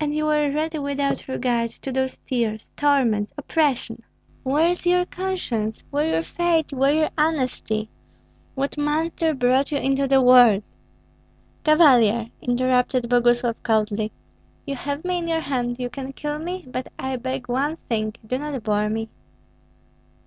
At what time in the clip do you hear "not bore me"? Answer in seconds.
18.38-19.10